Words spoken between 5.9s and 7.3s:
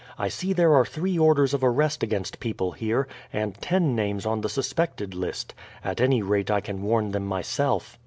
any rate I can warn them